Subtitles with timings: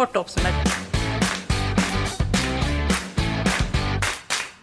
[0.00, 0.70] Kort oppsummert.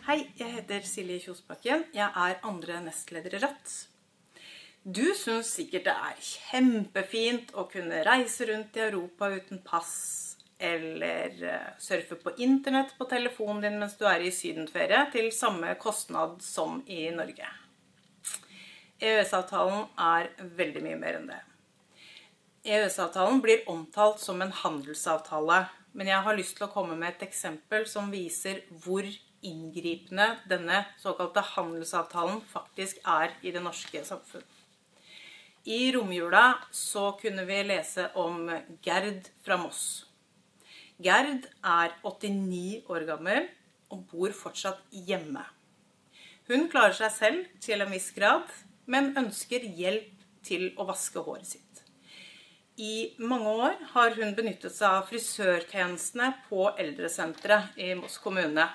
[0.08, 1.84] Hei, jeg heter Silje Kjosbakken.
[1.94, 3.76] Jeg er andre nestleder i Rødt.
[4.82, 9.92] Du syns sikkert det er kjempefint å kunne reise rundt i Europa uten pass,
[10.58, 15.76] eller eh, surfe på internett på telefonen din mens du er i sydenferie, til samme
[15.78, 17.52] kostnad som i Norge.
[18.98, 20.34] EØS-avtalen er
[20.64, 21.40] veldig mye mer enn det.
[22.68, 25.62] EØS-avtalen blir omtalt som en handelsavtale,
[25.96, 29.08] men jeg har lyst til å komme med et eksempel som viser hvor
[29.46, 34.44] inngripende denne såkalte handelsavtalen faktisk er i det norske samfunn.
[35.68, 38.48] I romjula så kunne vi lese om
[38.84, 40.06] Gerd fra Moss.
[41.04, 43.50] Gerd er 89 år gammel
[43.94, 45.44] og bor fortsatt hjemme.
[46.48, 48.48] Hun klarer seg selv til en viss grad,
[48.88, 51.87] men ønsker hjelp til å vaske håret sitt.
[52.78, 58.68] I mange år har hun benyttet seg av frisørtjenestene på eldresenteret i Moss kommune.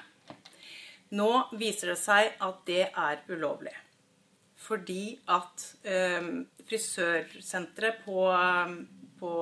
[1.14, 3.76] Nå viser det seg at det er ulovlig.
[4.58, 6.26] Fordi at eh,
[6.66, 8.26] frisørsenteret på,
[9.22, 9.32] på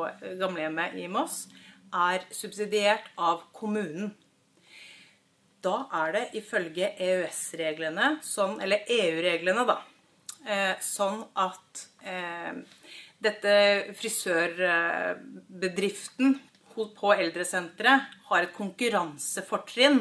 [0.43, 1.47] gamlehjemmet i Moss
[1.89, 4.13] er subsidiert av kommunen.
[5.65, 9.81] Da er det ifølge EØS-reglene, sånn, eller EU-reglene, da,
[10.45, 12.61] eh, sånn at eh,
[13.21, 16.39] dette frisørbedriften
[16.75, 20.01] på eldresenteret har et konkurransefortrinn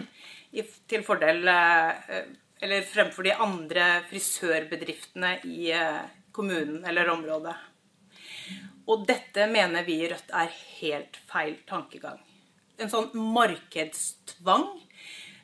[0.89, 2.23] til fordel eh,
[2.59, 6.01] Eller fremfor de andre frisørbedriftene i eh,
[6.35, 7.55] kommunen eller området.
[8.89, 12.19] Og dette mener vi i Rødt er helt feil tankegang.
[12.79, 14.67] En sånn markedstvang.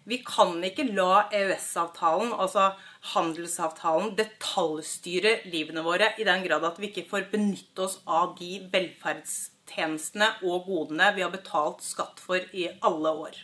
[0.05, 2.67] Vi kan ikke la EØS-avtalen, altså
[3.15, 8.59] handelsavtalen, detaljstyre livene våre i den grad at vi ikke får benytte oss av de
[8.73, 13.41] velferdstjenestene og godene vi har betalt skatt for i alle år.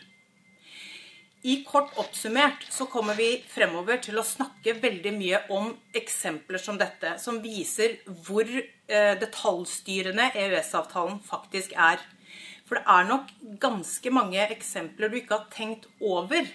[1.42, 6.78] I kort oppsummert så kommer vi fremover til å snakke veldig mye om eksempler som
[6.78, 7.96] dette, som viser
[8.28, 12.04] hvor eh, detaljstyrende EØS-avtalen faktisk er.
[12.70, 16.46] For det er nok ganske mange eksempler du ikke har tenkt over,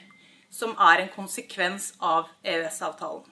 [0.55, 3.27] som er en konsekvens av EØS-avtalen.